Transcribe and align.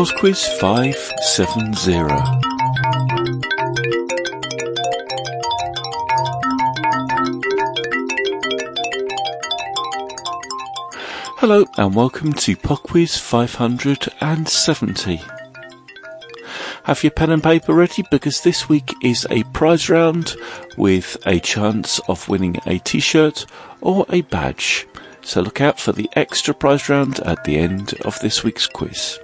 PodQuiz 0.00 0.40
570. 0.58 1.92
Hello 11.36 11.66
and 11.76 11.94
welcome 11.94 12.32
to 12.32 12.56
PodQuiz 12.56 13.20
570. 13.20 15.20
Have 16.84 17.04
your 17.04 17.10
pen 17.10 17.28
and 17.28 17.42
paper 17.42 17.74
ready 17.74 18.02
because 18.10 18.40
this 18.40 18.70
week 18.70 18.94
is 19.02 19.26
a 19.28 19.42
prize 19.52 19.90
round 19.90 20.34
with 20.78 21.18
a 21.26 21.40
chance 21.40 22.00
of 22.08 22.26
winning 22.26 22.56
a 22.64 22.78
t-shirt 22.78 23.44
or 23.82 24.06
a 24.08 24.22
badge. 24.22 24.86
So 25.22 25.40
look 25.40 25.60
out 25.60 25.78
for 25.78 25.92
the 25.92 26.10
extra 26.14 26.54
prize 26.54 26.88
round 26.88 27.20
at 27.20 27.44
the 27.44 27.56
end 27.56 27.94
of 28.04 28.18
this 28.20 28.42
week's 28.42 28.66
quiz. 28.66 29.18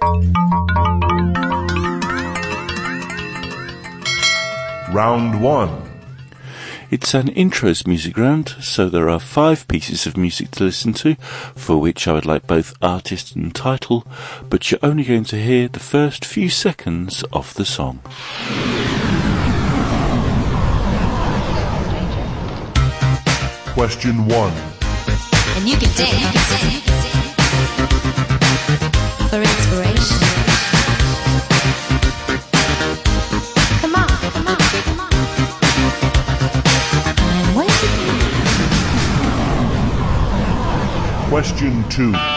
Round 4.93 5.41
1 5.41 5.87
it's 6.89 7.13
an 7.13 7.27
intros 7.27 7.85
music 7.85 8.17
round, 8.17 8.55
so 8.61 8.87
there 8.87 9.09
are 9.09 9.19
five 9.19 9.67
pieces 9.67 10.07
of 10.07 10.15
music 10.15 10.51
to 10.51 10.63
listen 10.63 10.93
to, 10.93 11.15
for 11.53 11.81
which 11.81 12.07
I 12.07 12.13
would 12.13 12.25
like 12.25 12.47
both 12.47 12.73
artist 12.81 13.35
and 13.35 13.53
title, 13.53 14.07
but 14.49 14.71
you're 14.71 14.79
only 14.81 15.03
going 15.03 15.25
to 15.25 15.35
hear 15.35 15.67
the 15.67 15.81
first 15.81 16.23
few 16.23 16.47
seconds 16.49 17.25
of 17.33 17.53
the 17.55 17.65
song. 17.65 17.99
Question 23.73 24.25
1. 24.27 24.76
And 25.57 25.67
you 25.67 25.75
can 25.75 25.89
dance 25.95 26.37
for 29.27 29.41
inspiration. 29.41 30.19
Come 33.81 33.95
on, 33.95 34.07
come 34.07 34.47
on, 34.47 34.57
come 34.85 34.99
on. 34.99 35.09
What? 37.55 37.71
Question 41.29 41.73
2. 41.89 42.36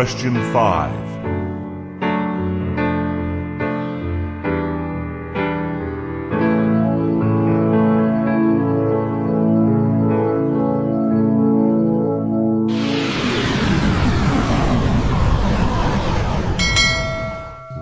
Question 0.00 0.32
5. 0.32 0.94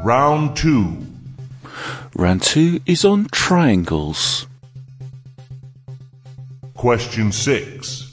Round 0.05 0.57
2. 0.57 1.07
Round 2.17 2.43
2 2.43 2.81
is 2.85 3.05
on 3.05 3.29
triangles. 3.31 4.49
Question 6.75 7.31
6. 7.31 8.08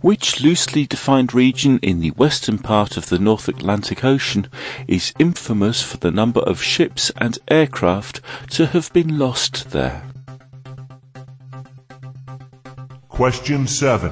Which 0.00 0.40
loosely 0.40 0.86
defined 0.86 1.34
region 1.34 1.78
in 1.80 2.00
the 2.00 2.10
western 2.10 2.58
part 2.58 2.96
of 2.96 3.08
the 3.08 3.18
North 3.18 3.48
Atlantic 3.48 4.04
Ocean 4.04 4.48
is 4.86 5.14
infamous 5.18 5.82
for 5.82 5.96
the 5.96 6.10
number 6.10 6.40
of 6.40 6.62
ships 6.62 7.10
and 7.16 7.38
aircraft 7.48 8.20
to 8.50 8.66
have 8.66 8.92
been 8.92 9.18
lost 9.18 9.70
there? 9.70 10.02
Question 13.08 13.66
7. 13.66 14.10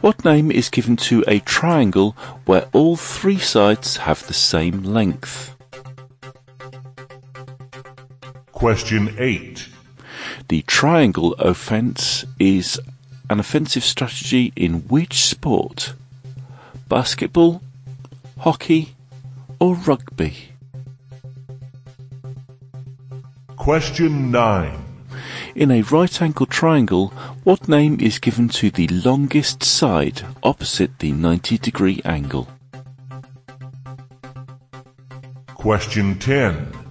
What 0.00 0.24
name 0.24 0.50
is 0.50 0.70
given 0.70 0.96
to 0.96 1.22
a 1.28 1.40
triangle 1.40 2.16
where 2.46 2.68
all 2.72 2.96
three 2.96 3.38
sides 3.38 3.98
have 3.98 4.26
the 4.26 4.34
same 4.34 4.82
length? 4.82 5.54
Question 8.52 9.14
8. 9.18 9.68
The 10.48 10.62
triangle 10.62 11.34
offence 11.34 12.24
is 12.38 12.80
an 13.30 13.40
offensive 13.40 13.84
strategy 13.84 14.52
in 14.56 14.80
which 14.88 15.24
sport? 15.24 15.94
Basketball, 16.88 17.62
hockey, 18.38 18.94
or 19.58 19.74
rugby? 19.74 20.50
Question 23.56 24.30
9. 24.30 24.84
In 25.54 25.70
a 25.70 25.82
right 25.82 26.20
angle 26.20 26.46
triangle, 26.46 27.08
what 27.44 27.68
name 27.68 27.98
is 28.00 28.18
given 28.18 28.48
to 28.50 28.70
the 28.70 28.88
longest 28.88 29.62
side 29.62 30.22
opposite 30.42 30.98
the 30.98 31.12
90 31.12 31.58
degree 31.58 32.02
angle? 32.04 32.48
Question 35.54 36.18
10. 36.18 36.83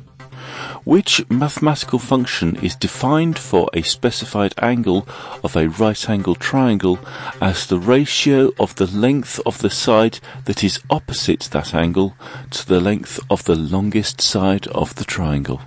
Which 0.85 1.29
mathematical 1.29 1.97
function 1.97 2.57
is 2.57 2.75
defined 2.75 3.39
for 3.39 3.69
a 3.73 3.83
specified 3.83 4.53
angle 4.61 5.07
of 5.41 5.55
a 5.55 5.69
right 5.69 6.09
angle 6.09 6.35
triangle 6.35 6.99
as 7.39 7.67
the 7.67 7.79
ratio 7.79 8.51
of 8.59 8.75
the 8.75 8.87
length 8.87 9.39
of 9.45 9.59
the 9.59 9.69
side 9.69 10.19
that 10.43 10.61
is 10.61 10.81
opposite 10.89 11.47
that 11.51 11.73
angle 11.73 12.15
to 12.51 12.67
the 12.67 12.81
length 12.81 13.19
of 13.29 13.45
the 13.45 13.55
longest 13.55 14.19
side 14.19 14.67
of 14.67 14.95
the 14.95 15.05
triangle? 15.05 15.61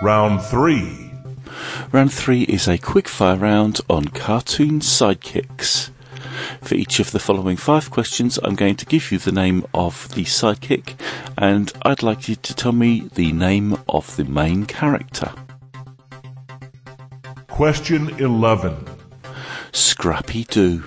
Round 0.00 0.42
3. 0.42 1.12
Round 1.92 2.12
3 2.12 2.42
is 2.42 2.66
a 2.66 2.78
quickfire 2.78 3.40
round 3.40 3.80
on 3.88 4.06
cartoon 4.06 4.80
sidekicks. 4.80 5.90
For 6.62 6.74
each 6.74 7.00
of 7.00 7.10
the 7.10 7.18
following 7.18 7.56
five 7.56 7.90
questions, 7.90 8.38
I'm 8.42 8.54
going 8.54 8.76
to 8.76 8.86
give 8.86 9.12
you 9.12 9.18
the 9.18 9.32
name 9.32 9.66
of 9.74 10.08
the 10.14 10.24
psychic, 10.24 10.94
and 11.36 11.72
I'd 11.82 12.02
like 12.02 12.28
you 12.28 12.36
to 12.36 12.54
tell 12.54 12.72
me 12.72 13.08
the 13.14 13.32
name 13.32 13.76
of 13.88 14.16
the 14.16 14.24
main 14.24 14.66
character. 14.66 15.32
Question 17.48 18.08
11. 18.18 18.76
Scrappy 19.72 20.44
Doo. 20.44 20.82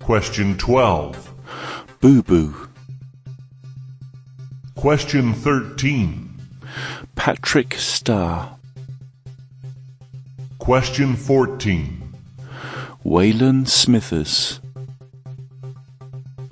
Question 0.00 0.56
12. 0.56 1.34
Boo 2.00 2.22
Boo. 2.22 2.68
Question 4.76 5.34
13. 5.34 6.38
Patrick 7.16 7.74
Star. 7.74 8.56
Question 10.58 11.16
14. 11.16 12.05
Waylon 13.06 13.68
Smithers. 13.68 14.60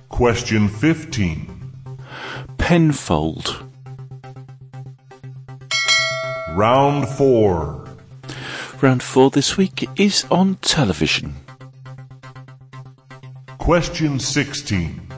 Question 0.08 0.68
15. 0.68 1.72
Penfold. 2.58 3.66
Round 6.52 7.08
4. 7.08 7.84
Round 8.80 9.02
4 9.02 9.30
this 9.30 9.56
week 9.56 9.88
is 9.96 10.24
on 10.30 10.54
television. 10.62 11.34
Question 13.58 14.20
16. 14.20 15.08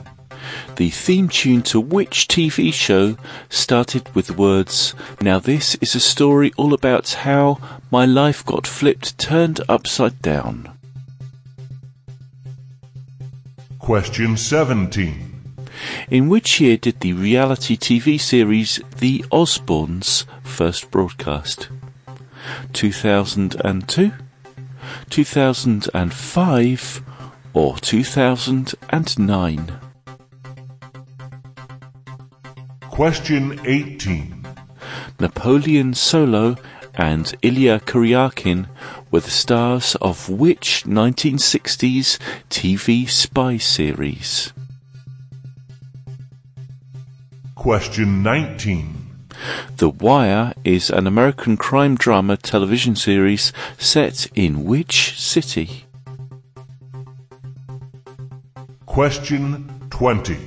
The 0.77 0.89
theme 0.89 1.29
tune 1.29 1.61
to 1.63 1.79
which 1.79 2.27
TV 2.27 2.73
show 2.73 3.15
started 3.47 4.09
with 4.15 4.25
the 4.25 4.33
words, 4.33 4.95
Now 5.21 5.37
this 5.37 5.75
is 5.75 5.93
a 5.93 5.99
story 5.99 6.51
all 6.57 6.73
about 6.73 7.09
how 7.09 7.59
my 7.91 8.07
life 8.07 8.43
got 8.43 8.65
flipped, 8.65 9.19
turned 9.19 9.61
upside 9.69 10.19
down. 10.23 10.76
Question 13.87 14.35
17. 14.35 15.63
In 16.11 16.27
which 16.27 16.59
year 16.59 16.75
did 16.75 16.99
the 16.99 17.13
reality 17.13 17.77
TV 17.77 18.19
series 18.19 18.81
The 18.97 19.23
Osbournes 19.31 20.25
first 20.43 20.91
broadcast? 20.91 21.69
2002, 22.73 24.11
2005, 25.09 27.01
or 27.53 27.77
2009? 27.77 29.79
Question 32.89 33.61
18. 33.65 34.45
Napoleon 35.17 35.93
Solo 35.93 36.57
and 36.97 37.33
Ilya 37.43 37.79
Kuryakin 37.81 38.67
were 39.11 39.19
the 39.19 39.29
stars 39.29 39.95
of 40.01 40.29
which 40.29 40.83
1960s 40.85 42.17
TV 42.49 43.07
spy 43.07 43.57
series? 43.57 44.51
Question 47.55 48.23
19. 48.23 48.97
The 49.77 49.89
Wire 49.89 50.53
is 50.63 50.89
an 50.89 51.05
American 51.05 51.57
crime 51.57 51.95
drama 51.95 52.37
television 52.37 52.95
series 52.95 53.53
set 53.77 54.27
in 54.33 54.63
which 54.63 55.19
city? 55.19 55.85
Question 58.87 59.87
20. 59.91 60.37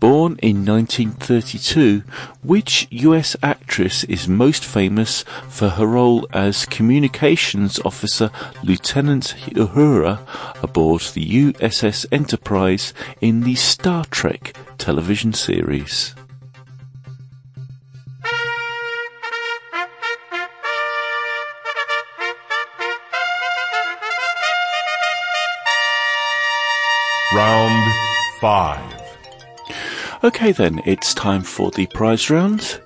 Born 0.00 0.36
in 0.42 0.64
1932, 0.64 2.02
which 2.42 2.88
US 2.90 3.36
actress 3.66 4.04
is 4.04 4.28
most 4.28 4.64
famous 4.64 5.24
for 5.48 5.70
her 5.70 5.86
role 5.86 6.24
as 6.32 6.66
communications 6.66 7.80
officer 7.80 8.30
Lieutenant 8.62 9.34
Uhura 9.56 10.20
aboard 10.62 11.00
the 11.14 11.52
USS 11.52 12.06
Enterprise 12.12 12.94
in 13.20 13.40
the 13.40 13.56
Star 13.56 14.04
Trek 14.04 14.56
television 14.78 15.32
series? 15.32 16.14
Round 27.34 27.94
5. 28.40 28.96
Okay 30.22 30.52
then, 30.52 30.80
it's 30.86 31.12
time 31.12 31.42
for 31.42 31.72
the 31.72 31.86
prize 31.86 32.30
round. 32.30 32.80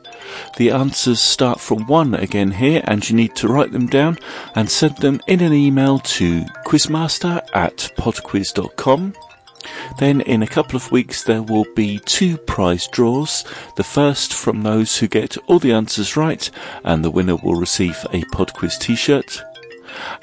The 0.60 0.72
answers 0.72 1.20
start 1.20 1.58
from 1.58 1.86
one 1.86 2.14
again 2.14 2.50
here, 2.50 2.82
and 2.84 3.08
you 3.08 3.16
need 3.16 3.34
to 3.36 3.48
write 3.48 3.72
them 3.72 3.86
down 3.86 4.18
and 4.54 4.70
send 4.70 4.98
them 4.98 5.18
in 5.26 5.40
an 5.40 5.54
email 5.54 6.00
to 6.00 6.42
quizmaster 6.66 7.40
at 7.54 7.90
podquiz.com. 7.96 9.14
Then 9.98 10.20
in 10.20 10.42
a 10.42 10.46
couple 10.46 10.76
of 10.76 10.92
weeks 10.92 11.22
there 11.24 11.42
will 11.42 11.64
be 11.74 11.98
two 12.00 12.36
prize 12.36 12.88
draws. 12.88 13.42
The 13.76 13.84
first 13.84 14.34
from 14.34 14.62
those 14.62 14.98
who 14.98 15.08
get 15.08 15.38
all 15.46 15.60
the 15.60 15.72
answers 15.72 16.14
right, 16.14 16.50
and 16.84 17.02
the 17.02 17.10
winner 17.10 17.36
will 17.36 17.54
receive 17.54 17.96
a 18.12 18.20
Podquiz 18.24 18.78
t-shirt. 18.78 19.42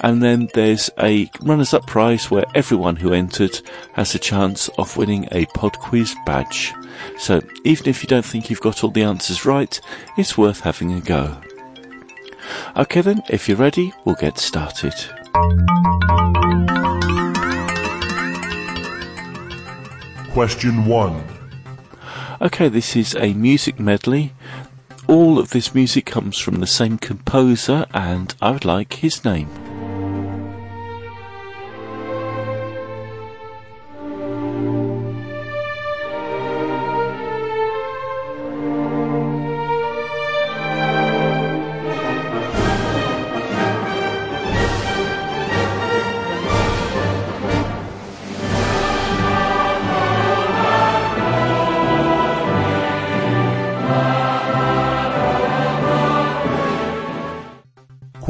And 0.00 0.22
then 0.22 0.48
there's 0.54 0.90
a 0.98 1.30
runners 1.42 1.74
up 1.74 1.86
prize 1.86 2.30
where 2.30 2.44
everyone 2.54 2.96
who 2.96 3.12
entered 3.12 3.60
has 3.94 4.14
a 4.14 4.18
chance 4.18 4.68
of 4.78 4.96
winning 4.96 5.26
a 5.32 5.46
Podquiz 5.46 6.14
badge. 6.24 6.74
So 7.18 7.40
even 7.64 7.88
if 7.88 8.02
you 8.02 8.08
don't 8.08 8.24
think 8.24 8.50
you've 8.50 8.60
got 8.60 8.82
all 8.82 8.90
the 8.90 9.02
answers 9.02 9.44
right, 9.44 9.80
it's 10.16 10.38
worth 10.38 10.60
having 10.60 10.92
a 10.92 11.00
go. 11.00 11.36
Okay 12.76 13.00
then, 13.00 13.22
if 13.28 13.48
you're 13.48 13.56
ready, 13.56 13.92
we'll 14.04 14.14
get 14.14 14.38
started. 14.38 14.94
Question 20.32 20.86
1. 20.86 21.24
Okay, 22.40 22.68
this 22.68 22.94
is 22.94 23.16
a 23.16 23.34
music 23.34 23.80
medley. 23.80 24.32
All 25.08 25.38
of 25.38 25.50
this 25.50 25.74
music 25.74 26.06
comes 26.06 26.38
from 26.38 26.60
the 26.60 26.66
same 26.66 26.98
composer, 26.98 27.86
and 27.92 28.34
I 28.40 28.52
would 28.52 28.64
like 28.64 28.92
his 28.94 29.24
name. 29.24 29.48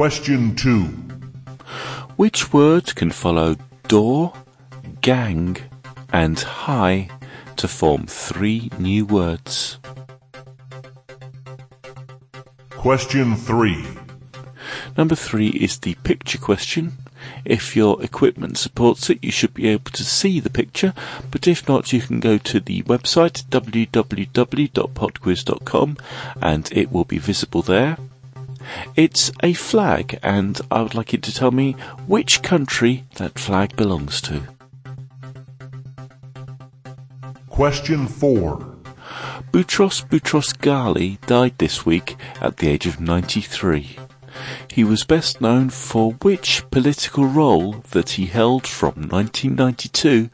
Question 0.09 0.57
2. 0.57 0.85
Which 2.17 2.51
word 2.51 2.97
can 2.97 3.11
follow 3.11 3.57
door, 3.89 4.33
gang, 5.03 5.59
and 6.11 6.41
high 6.41 7.11
to 7.57 7.69
form 7.69 8.07
three 8.07 8.71
new 8.79 9.05
words? 9.05 9.79
Question 12.71 13.37
3. 13.37 13.85
Number 14.97 15.15
three 15.15 15.49
is 15.49 15.81
the 15.81 15.95
picture 15.97 16.39
question. 16.39 16.97
If 17.45 17.77
your 17.77 18.03
equipment 18.03 18.57
supports 18.57 19.11
it, 19.11 19.23
you 19.23 19.31
should 19.31 19.53
be 19.53 19.69
able 19.69 19.91
to 19.91 20.05
see 20.05 20.41
the 20.41 20.49
picture, 20.49 20.95
but 21.31 21.47
if 21.47 21.69
not, 21.69 21.93
you 21.93 22.01
can 22.01 22.19
go 22.19 22.39
to 22.39 22.61
the 22.61 22.83
website 22.85 23.45
www.podquiz.com 23.51 25.97
and 26.41 26.73
it 26.73 26.91
will 26.91 27.05
be 27.05 27.19
visible 27.19 27.61
there. 27.61 27.99
It's 28.97 29.31
a 29.43 29.53
flag, 29.53 30.19
and 30.23 30.61
I 30.70 30.82
would 30.82 30.94
like 30.94 31.12
you 31.12 31.19
to 31.19 31.35
tell 31.35 31.50
me 31.50 31.73
which 32.06 32.43
country 32.43 33.05
that 33.17 33.38
flag 33.38 33.76
belongs 33.76 34.20
to. 34.23 34.43
Question 37.49 38.06
4. 38.06 38.76
Boutros 39.53 40.06
Boutros 40.06 40.56
Ghali 40.56 41.20
died 41.26 41.55
this 41.59 41.85
week 41.87 42.17
at 42.41 42.59
the 42.59 42.69
age 42.69 42.87
of 42.87 43.00
93. 43.00 43.97
He 44.71 44.85
was 44.85 45.05
best 45.05 45.41
known 45.41 45.71
for 45.71 46.12
which 46.23 46.62
political 46.71 47.26
role 47.26 47.82
that 47.91 48.11
he 48.11 48.26
held 48.26 48.67
from 48.67 49.09
1992 49.09 50.31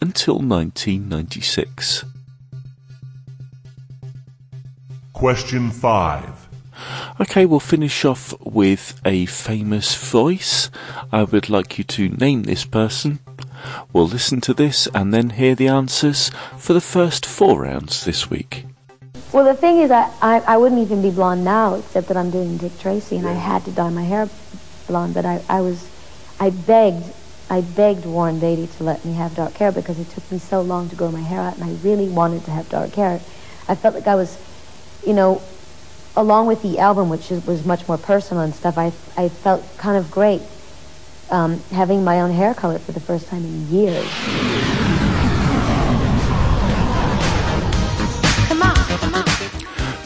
until 0.00 0.38
1996. 0.40 2.04
Question 5.12 5.70
5. 5.70 6.43
Okay, 7.20 7.46
we'll 7.46 7.60
finish 7.60 8.04
off 8.04 8.34
with 8.40 9.00
a 9.04 9.26
famous 9.26 9.94
voice. 9.94 10.68
I 11.12 11.22
would 11.22 11.48
like 11.48 11.78
you 11.78 11.84
to 11.84 12.08
name 12.08 12.42
this 12.42 12.64
person. 12.64 13.20
We'll 13.92 14.08
listen 14.08 14.40
to 14.40 14.52
this 14.52 14.88
and 14.92 15.14
then 15.14 15.30
hear 15.30 15.54
the 15.54 15.68
answers 15.68 16.32
for 16.58 16.72
the 16.72 16.80
first 16.80 17.24
four 17.24 17.62
rounds 17.62 18.04
this 18.04 18.30
week. 18.30 18.66
Well, 19.32 19.44
the 19.44 19.54
thing 19.54 19.78
is, 19.78 19.92
I, 19.92 20.10
I, 20.20 20.40
I 20.40 20.56
wouldn't 20.56 20.80
even 20.80 21.02
be 21.02 21.10
blonde 21.12 21.44
now, 21.44 21.76
except 21.76 22.08
that 22.08 22.16
I'm 22.16 22.32
doing 22.32 22.56
Dick 22.56 22.76
Tracy, 22.80 23.16
and 23.16 23.28
I 23.28 23.34
had 23.34 23.64
to 23.66 23.70
dye 23.70 23.90
my 23.90 24.02
hair 24.02 24.28
blonde. 24.88 25.14
But 25.14 25.24
I, 25.24 25.40
I 25.48 25.60
was, 25.60 25.88
I 26.40 26.50
begged, 26.50 27.04
I 27.48 27.60
begged 27.60 28.06
Warren 28.06 28.40
Beatty 28.40 28.66
to 28.66 28.82
let 28.82 29.04
me 29.04 29.12
have 29.14 29.36
dark 29.36 29.54
hair 29.54 29.70
because 29.70 30.00
it 30.00 30.10
took 30.10 30.30
me 30.32 30.38
so 30.38 30.62
long 30.62 30.88
to 30.88 30.96
grow 30.96 31.12
my 31.12 31.20
hair 31.20 31.42
out, 31.42 31.54
and 31.54 31.62
I 31.62 31.74
really 31.84 32.08
wanted 32.08 32.44
to 32.46 32.50
have 32.50 32.68
dark 32.68 32.90
hair. 32.94 33.20
I 33.68 33.76
felt 33.76 33.94
like 33.94 34.08
I 34.08 34.16
was, 34.16 34.36
you 35.06 35.12
know, 35.12 35.40
along 36.16 36.46
with 36.46 36.62
the 36.62 36.78
album, 36.78 37.08
which 37.08 37.30
is, 37.30 37.44
was 37.46 37.64
much 37.64 37.86
more 37.88 37.98
personal 37.98 38.42
and 38.42 38.54
stuff. 38.54 38.78
I, 38.78 38.92
I 39.16 39.28
felt 39.28 39.64
kind 39.76 39.96
of 39.96 40.10
great 40.10 40.42
um, 41.30 41.60
having 41.70 42.04
my 42.04 42.20
own 42.20 42.30
hair 42.30 42.54
color 42.54 42.78
for 42.78 42.92
the 42.92 43.00
first 43.00 43.28
time 43.28 43.44
in 43.44 43.68
years. 43.68 44.08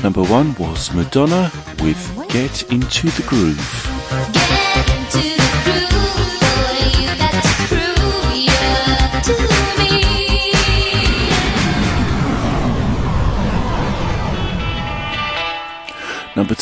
Number 0.03 0.23
one 0.23 0.55
was 0.55 0.95
Madonna 0.95 1.51
with 1.81 2.29
Get 2.29 2.71
Into 2.71 3.11
the 3.11 3.25
Groove. 3.25 3.98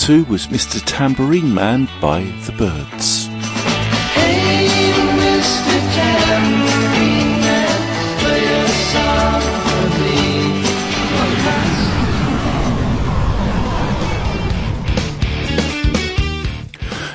Two 0.06 0.22
was 0.26 0.46
Mr. 0.46 0.80
Tambourine 0.86 1.52
Man 1.52 1.88
by 2.00 2.22
The 2.44 2.52
Byrds. 2.52 3.26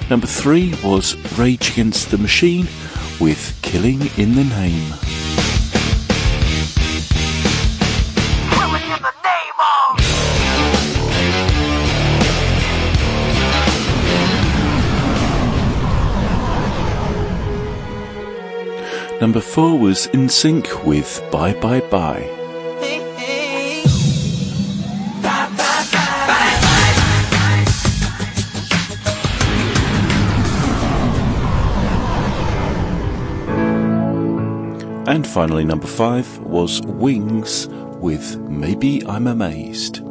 Number 0.09 0.27
three 0.27 0.75
was 0.83 1.15
Rage 1.39 1.71
Against 1.71 2.11
the 2.11 2.17
Machine 2.17 2.67
with 3.21 3.57
Killing 3.61 4.01
in 4.17 4.35
the 4.35 4.43
Name. 4.43 5.30
Number 19.21 19.39
four 19.39 19.77
was 19.77 20.07
NSYNC 20.07 20.83
with 20.83 21.23
Bye 21.31 21.53
Bye 21.53 21.81
Bye. 21.81 22.23
And 35.05 35.27
finally, 35.27 35.65
number 35.65 35.85
five 35.85 36.39
was 36.39 36.81
Wings 36.81 37.67
with 37.99 38.39
Maybe 38.49 39.05
I'm 39.05 39.27
Amazed. 39.27 40.10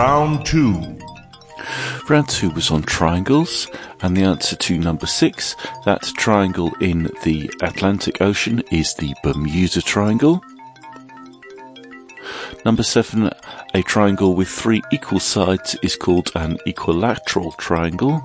Round 0.00 0.46
2. 0.46 0.98
Round 2.08 2.26
two 2.26 2.48
was 2.52 2.70
on 2.70 2.84
triangles, 2.84 3.68
and 4.00 4.16
the 4.16 4.22
answer 4.22 4.56
to 4.56 4.78
number 4.78 5.04
six, 5.04 5.56
that 5.84 6.00
triangle 6.16 6.72
in 6.80 7.10
the 7.22 7.50
Atlantic 7.60 8.22
Ocean 8.22 8.62
is 8.70 8.94
the 8.94 9.14
Bermuda 9.22 9.82
Triangle. 9.82 10.42
Number 12.64 12.82
seven, 12.82 13.30
a 13.74 13.82
triangle 13.82 14.34
with 14.34 14.48
three 14.48 14.80
equal 14.90 15.20
sides 15.20 15.76
is 15.82 15.96
called 15.96 16.32
an 16.34 16.56
equilateral 16.64 17.52
triangle. 17.52 18.22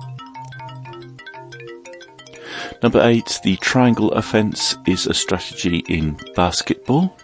Number 2.82 3.02
eight, 3.02 3.38
the 3.44 3.56
triangle 3.56 4.12
offense 4.12 4.76
is 4.86 5.06
a 5.06 5.12
strategy 5.12 5.84
in 5.90 6.18
basketball. 6.34 7.14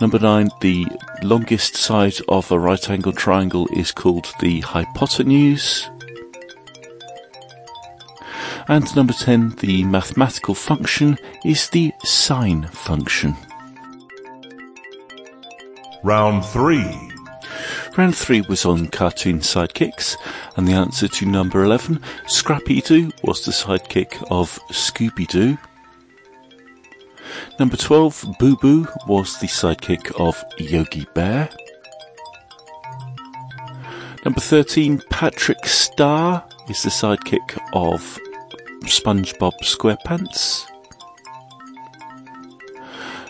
Number 0.00 0.18
nine, 0.18 0.50
the 0.60 0.86
longest 1.22 1.76
side 1.76 2.16
of 2.28 2.52
a 2.52 2.58
right 2.58 2.90
angle 2.90 3.12
triangle 3.12 3.66
is 3.72 3.92
called 3.92 4.28
the 4.40 4.60
hypotenuse. 4.60 5.88
And 8.68 8.94
number 8.94 9.14
10, 9.14 9.56
the 9.60 9.84
mathematical 9.84 10.54
function 10.54 11.16
is 11.44 11.70
the 11.70 11.92
sine 12.04 12.66
function. 12.66 13.36
Round 16.02 16.44
3. 16.44 17.06
Round 17.96 18.14
three 18.14 18.42
was 18.42 18.66
on 18.66 18.88
cartoon 18.88 19.38
sidekicks, 19.38 20.16
and 20.56 20.68
the 20.68 20.72
answer 20.72 21.08
to 21.08 21.24
number 21.24 21.64
11, 21.64 22.02
Scrappy 22.26 22.82
Doo, 22.82 23.10
was 23.22 23.46
the 23.46 23.52
sidekick 23.52 24.22
of 24.30 24.58
Scooby 24.70 25.26
Doo. 25.26 25.56
Number 27.58 27.76
12, 27.76 28.36
Boo 28.38 28.56
Boo, 28.56 28.86
was 29.06 29.38
the 29.38 29.46
sidekick 29.46 30.12
of 30.20 30.42
Yogi 30.58 31.06
Bear. 31.14 31.48
Number 34.24 34.40
13, 34.40 35.02
Patrick 35.10 35.64
Star 35.66 36.44
is 36.68 36.82
the 36.82 36.90
sidekick 36.90 37.58
of 37.72 38.18
SpongeBob 38.84 39.52
SquarePants. 39.62 40.66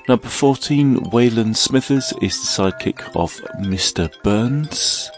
Number 0.08 0.28
14, 0.28 0.96
Waylon 1.10 1.56
Smithers 1.56 2.12
is 2.22 2.40
the 2.40 2.62
sidekick 2.62 3.00
of 3.16 3.32
Mr. 3.60 4.10
Burns. 4.22 5.10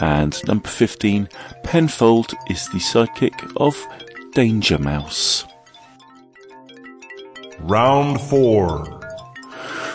And 0.00 0.36
number 0.48 0.68
15, 0.68 1.28
Penfold 1.62 2.34
is 2.50 2.66
the 2.68 2.80
sidekick 2.80 3.52
of 3.56 3.76
Danger 4.34 4.78
Mouse. 4.78 5.44
Round 7.62 8.20
4. 8.20 9.00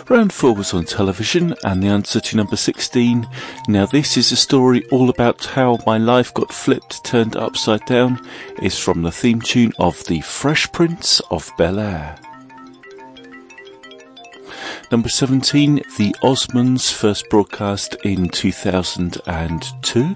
Round 0.07 0.31
4 0.31 0.55
was 0.55 0.73
on 0.73 0.85
television, 0.85 1.53
and 1.65 1.83
the 1.83 1.87
answer 1.87 2.21
to 2.21 2.37
number 2.37 2.55
16. 2.55 3.27
Now, 3.67 3.85
this 3.85 4.15
is 4.15 4.31
a 4.31 4.37
story 4.37 4.85
all 4.89 5.09
about 5.09 5.43
how 5.47 5.77
my 5.85 5.97
life 5.97 6.33
got 6.33 6.53
flipped, 6.53 7.03
turned 7.03 7.35
upside 7.35 7.85
down, 7.85 8.25
is 8.61 8.79
from 8.79 9.01
the 9.01 9.11
theme 9.11 9.41
tune 9.41 9.73
of 9.79 10.01
The 10.05 10.21
Fresh 10.21 10.71
Prince 10.71 11.19
of 11.29 11.51
Bel 11.57 11.77
Air. 11.77 12.17
Number 14.89 15.09
17, 15.09 15.75
The 15.97 16.15
Osmonds, 16.23 16.89
first 16.93 17.29
broadcast 17.29 17.97
in 18.05 18.29
2002. 18.29 20.15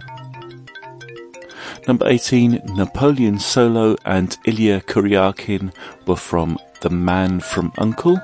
Number 1.86 2.08
18, 2.08 2.62
Napoleon 2.77 3.39
Solo 3.39 3.98
and 4.05 4.38
Ilya 4.46 4.81
Kuryakin 4.81 5.74
were 6.08 6.15
from 6.15 6.58
The 6.81 6.89
Man 6.89 7.39
from 7.39 7.71
Uncle. 7.77 8.19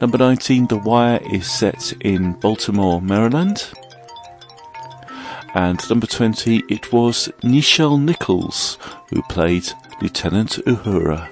Number 0.00 0.18
19, 0.18 0.68
The 0.68 0.78
Wire 0.78 1.20
is 1.32 1.50
set 1.50 1.92
in 2.00 2.32
Baltimore, 2.34 3.02
Maryland. 3.02 3.70
And 5.54 5.78
number 5.90 6.06
20, 6.06 6.62
it 6.68 6.92
was 6.92 7.28
Nichelle 7.42 8.00
Nichols 8.00 8.78
who 9.10 9.22
played 9.22 9.68
Lieutenant 10.00 10.58
Uhura. 10.66 11.30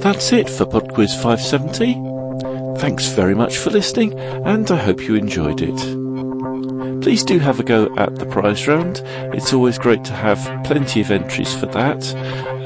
That's 0.00 0.32
it 0.32 0.48
for 0.48 0.64
Pod 0.64 0.92
Quiz 0.92 1.14
570. 1.14 2.80
Thanks 2.80 3.08
very 3.08 3.34
much 3.34 3.58
for 3.58 3.70
listening, 3.70 4.18
and 4.18 4.70
I 4.70 4.76
hope 4.76 5.02
you 5.02 5.16
enjoyed 5.16 5.60
it. 5.60 6.07
Please 7.02 7.22
do 7.22 7.38
have 7.38 7.60
a 7.60 7.62
go 7.62 7.94
at 7.96 8.16
the 8.16 8.26
prize 8.26 8.66
round. 8.66 9.02
It's 9.34 9.52
always 9.52 9.78
great 9.78 10.04
to 10.04 10.12
have 10.12 10.38
plenty 10.64 11.00
of 11.00 11.10
entries 11.10 11.54
for 11.54 11.66
that. 11.66 12.14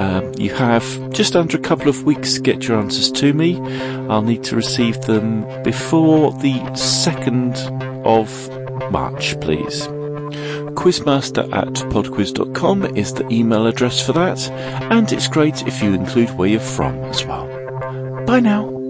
Um, 0.01 0.33
you 0.39 0.55
have 0.55 1.11
just 1.13 1.37
under 1.37 1.57
a 1.57 1.61
couple 1.61 1.89
of 1.89 2.05
weeks 2.05 2.35
to 2.35 2.41
get 2.41 2.67
your 2.67 2.79
answers 2.79 3.11
to 3.13 3.33
me. 3.33 3.61
I'll 4.09 4.23
need 4.23 4.45
to 4.45 4.57
receive 4.57 5.01
them 5.03 5.43
before 5.63 6.33
the 6.33 6.55
2nd 6.55 7.57
of 8.05 8.91
March, 8.91 9.39
please. 9.41 9.87
Quizmaster 10.75 11.45
at 11.53 11.75
podquiz.com 11.93 12.97
is 12.97 13.15
the 13.15 13.29
email 13.31 13.67
address 13.67 14.05
for 14.05 14.13
that, 14.15 14.51
and 14.91 15.13
it's 15.13 15.29
great 15.29 15.67
if 15.67 15.83
you 15.83 15.93
include 15.93 16.31
where 16.31 16.49
you're 16.49 16.61
from 16.61 16.97
as 17.05 17.25
well. 17.25 17.47
Bye 18.27 18.41
now. 18.41 18.82